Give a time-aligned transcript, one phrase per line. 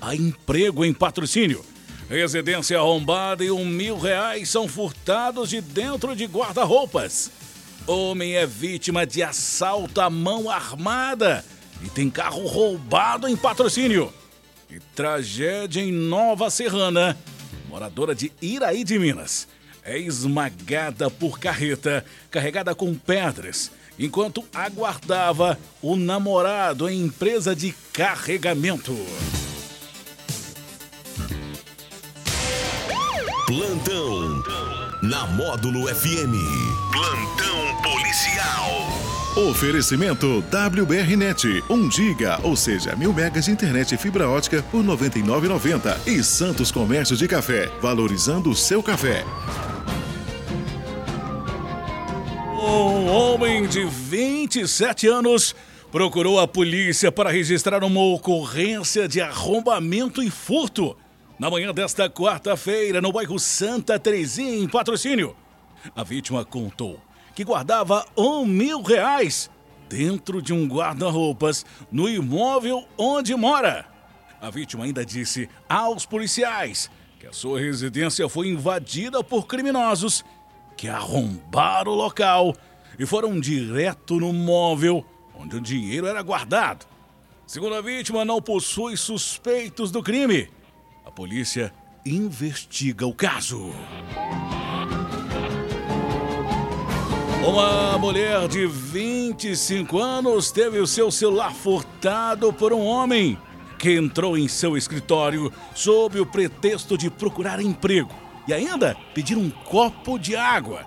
[0.00, 1.64] a emprego em patrocínio.
[2.08, 7.30] Residência arrombada e um mil reais são furtados de dentro de guarda-roupas.
[7.86, 11.44] Homem é vítima de assalto à mão armada
[11.84, 14.12] e tem carro roubado em patrocínio.
[14.68, 17.16] E tragédia em Nova Serrana.
[17.68, 19.46] Moradora de Iraí de Minas
[19.84, 28.96] é esmagada por carreta carregada com pedras enquanto aguardava o namorado em empresa de carregamento.
[33.50, 34.44] Plantão
[35.02, 36.38] na Módulo FM.
[36.92, 39.48] Plantão policial.
[39.50, 46.06] Oferecimento WBRnet, 1 giga, ou seja, mil megas de internet e fibra ótica por 99,90
[46.06, 49.24] e Santos Comércio de Café, valorizando o seu café.
[52.56, 55.56] Um homem de 27 anos
[55.90, 60.96] procurou a polícia para registrar uma ocorrência de arrombamento e furto
[61.40, 65.34] na manhã desta quarta-feira, no bairro Santa Terezinha, em patrocínio.
[65.96, 67.00] A vítima contou
[67.34, 69.50] que guardava um mil reais
[69.88, 73.86] dentro de um guarda-roupas no imóvel onde mora.
[74.38, 80.22] A vítima ainda disse aos policiais que a sua residência foi invadida por criminosos
[80.76, 82.54] que arrombaram o local
[82.98, 86.84] e foram direto no móvel onde o dinheiro era guardado.
[87.46, 90.50] Segundo a vítima, não possui suspeitos do crime
[91.04, 91.72] a polícia
[92.04, 93.72] investiga o caso.
[97.46, 103.38] Uma mulher de 25 anos teve o seu celular furtado por um homem
[103.78, 108.10] que entrou em seu escritório sob o pretexto de procurar emprego
[108.46, 110.84] e ainda pedir um copo de água.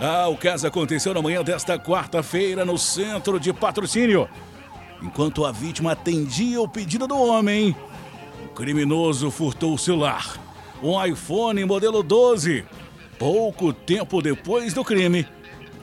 [0.00, 4.28] Ah, o caso aconteceu na manhã desta quarta-feira no centro de patrocínio.
[5.02, 7.74] Enquanto a vítima atendia o pedido do homem,
[8.54, 10.38] criminoso furtou o celular,
[10.82, 12.64] um iPhone modelo 12.
[13.18, 15.26] Pouco tempo depois do crime,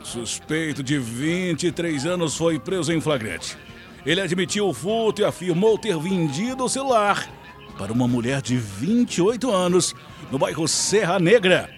[0.03, 3.57] suspeito de 23 anos foi preso em flagrante.
[4.05, 7.29] Ele admitiu o furto e afirmou ter vendido o celular
[7.77, 9.93] para uma mulher de 28 anos
[10.31, 11.69] no bairro Serra Negra.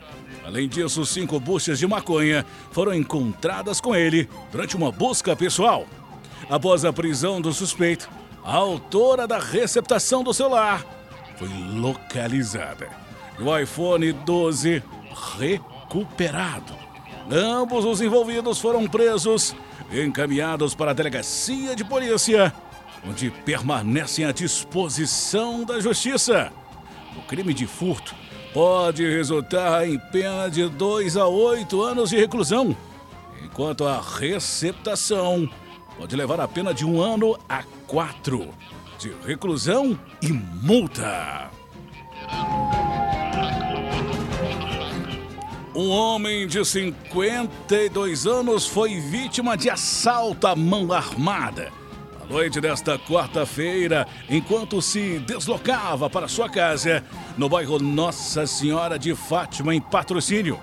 [0.45, 5.87] Além disso, cinco buchas de maconha foram encontradas com ele durante uma busca pessoal.
[6.49, 8.09] Após a prisão do suspeito,
[8.43, 10.85] a autora da receptação do celular
[11.37, 12.89] foi localizada.
[13.39, 14.83] E o iPhone 12
[15.37, 16.73] recuperado.
[17.31, 19.55] Ambos os envolvidos foram presos
[19.91, 22.53] e encaminhados para a delegacia de polícia,
[23.07, 26.51] onde permanecem à disposição da justiça.
[27.17, 28.13] O crime de furto
[28.53, 32.75] pode resultar em pena de 2 a 8 anos de reclusão,
[33.43, 35.49] enquanto a receptação
[35.97, 38.49] pode levar a pena de um ano a quatro
[38.97, 41.51] de reclusão e multa.
[45.75, 51.71] Um homem de 52 anos foi vítima de assalto à mão armada.
[52.21, 57.03] À noite desta quarta-feira, enquanto se deslocava para sua casa,
[57.37, 60.59] no bairro Nossa Senhora de Fátima, em patrocínio.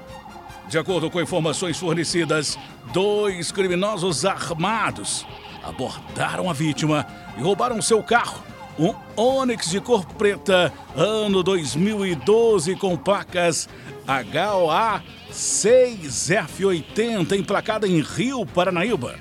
[0.70, 2.56] De acordo com informações fornecidas,
[2.92, 5.26] dois criminosos armados
[5.64, 7.04] abordaram a vítima
[7.36, 8.40] e roubaram seu carro,
[8.78, 13.68] um Onix de cor preta, ano 2012, com placas
[14.06, 19.16] HOA 6F80, emplacada em Rio Paranaíba.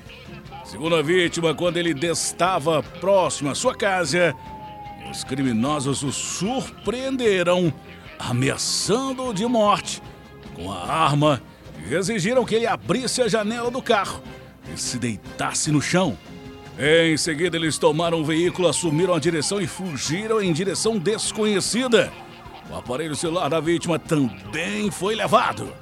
[0.63, 4.35] Segundo a vítima, quando ele estava próximo à sua casa,
[5.09, 7.73] os criminosos o surpreenderam,
[8.19, 9.99] ameaçando-o de morte
[10.59, 11.41] com a arma
[11.87, 14.21] e exigiram que ele abrisse a janela do carro
[14.73, 16.17] e se deitasse no chão.
[16.77, 22.11] Em seguida, eles tomaram o veículo, assumiram a direção e fugiram em direção desconhecida.
[22.69, 25.73] O aparelho celular da vítima também foi levado.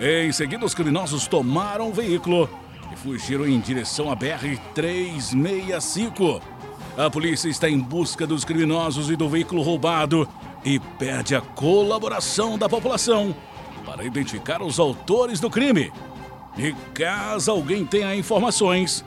[0.00, 2.48] Em seguida, os criminosos tomaram o veículo
[2.92, 6.40] e fugiram em direção à BR-365.
[6.98, 10.28] A polícia está em busca dos criminosos e do veículo roubado
[10.64, 13.34] e pede a colaboração da população
[13.86, 15.92] para identificar os autores do crime.
[16.58, 19.04] E caso alguém tenha informações,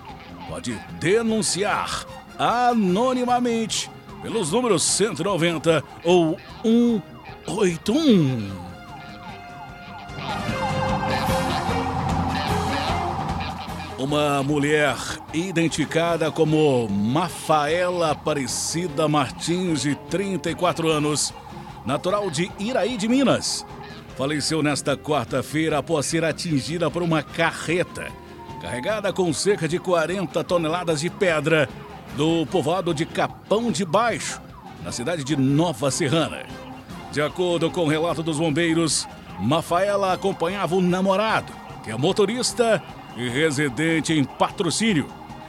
[0.48, 2.06] pode denunciar
[2.38, 3.92] anonimamente
[4.22, 8.70] pelos números 190 ou 181.
[13.98, 14.96] Uma mulher
[15.34, 21.34] identificada como Mafaela Aparecida Martins, de 34 anos,
[21.86, 23.66] natural de Iraí de Minas,
[24.20, 28.08] faleceu nesta quarta-feira após ser atingida por uma carreta
[28.62, 31.70] carregada com cerca de 40 toneladas de pedra
[32.18, 34.42] do povoado de Capão de Baixo,
[34.84, 36.44] na cidade de Nova Serrana.
[37.14, 39.08] De acordo com o relato dos bombeiros,
[39.40, 42.84] Mafaela acompanhava o namorado, que é motorista
[43.16, 45.08] e residente em patrocínio,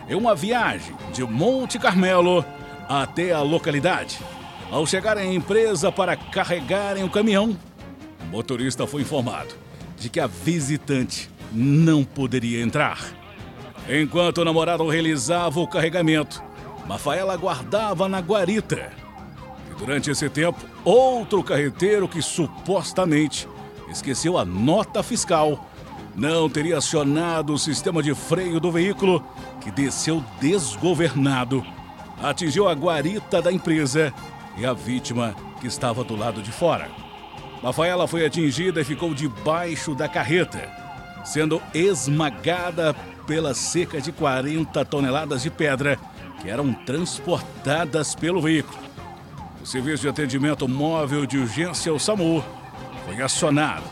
[0.09, 2.45] em uma viagem de Monte Carmelo
[2.89, 4.21] até a localidade.
[4.71, 7.59] Ao chegar à empresa para carregarem o caminhão,
[8.31, 9.55] motorista foi informado
[9.99, 13.05] de que a visitante não poderia entrar.
[13.89, 16.43] Enquanto o namorado realizava o carregamento,
[16.87, 18.93] Mafaela aguardava na guarita.
[19.71, 23.49] E durante esse tempo, outro carreteiro que supostamente
[23.91, 25.69] esqueceu a nota fiscal
[26.15, 29.25] não teria acionado o sistema de freio do veículo,
[29.61, 31.65] que desceu desgovernado,
[32.23, 34.13] atingiu a guarita da empresa
[34.57, 37.10] e a vítima que estava do lado de fora.
[37.63, 40.67] Rafaela foi atingida e ficou debaixo da carreta,
[41.25, 42.95] sendo esmagada
[43.27, 45.99] pela cerca de 40 toneladas de pedra
[46.41, 48.79] que eram transportadas pelo veículo.
[49.61, 52.43] O serviço de atendimento móvel de urgência, o SAMU,
[53.05, 53.85] foi acionado,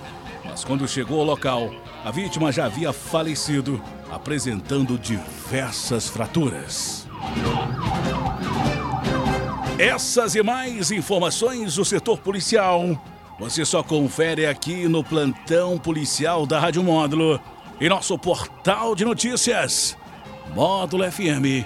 [0.45, 1.71] mas quando chegou ao local,
[2.03, 3.79] a vítima já havia falecido,
[4.11, 7.07] apresentando diversas fraturas.
[9.79, 12.99] Essas e mais informações do setor policial
[13.39, 17.41] você só confere aqui no plantão policial da Rádio Módulo
[17.81, 19.97] e nosso portal de notícias
[20.55, 21.65] módulofm.com.br.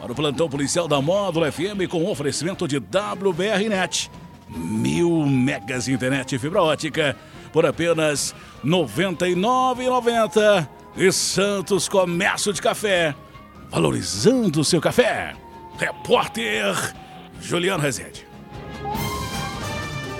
[0.00, 4.10] Para o plantão policial da Módulo FM com oferecimento de WBRnet
[4.48, 7.16] mil megas internet fibra ótica
[7.52, 8.32] por apenas
[8.62, 13.14] R$ 99,90 e Santos Comércio de Café,
[13.70, 15.34] valorizando o seu café.
[15.78, 16.94] Repórter
[17.40, 18.25] Juliano Rezende.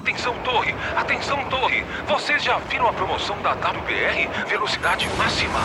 [0.00, 0.74] Atenção, torre!
[0.96, 1.84] Atenção, torre!
[2.08, 4.30] Vocês já viram a promoção da WBR?
[4.48, 5.60] Velocidade máxima.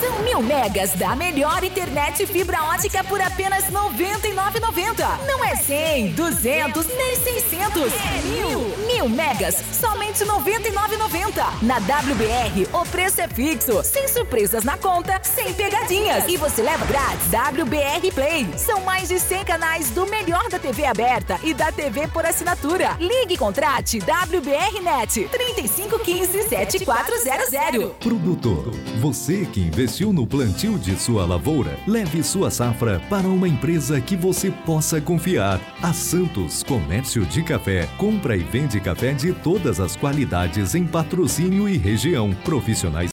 [0.00, 5.26] São mil megas da melhor internet fibra ótica por apenas R$ 99,90.
[5.28, 7.92] Não é 100, 200, nem 600.
[7.92, 8.60] É mil.
[8.84, 11.62] Mil megas, somente R$ 99,90.
[11.62, 16.24] Na WBR, o preço é fixo, sem surpresas na conta, sem pegadinhas.
[16.26, 18.48] E você leva grátis WBR Play.
[18.56, 22.96] São mais de 100 canais do melhor da TV aberta e da TV por assinatura.
[22.98, 27.90] Ligue contrate WBR Net 3515 7400.
[27.98, 34.00] Produtor, você que investiu no plantio de sua lavoura, leve sua safra para uma empresa
[34.00, 35.60] que você possa confiar.
[35.82, 41.68] A Santos Comércio de Café compra e vende café de todas as qualidades em patrocínio
[41.68, 42.32] e região.
[42.44, 42.92] Profissionais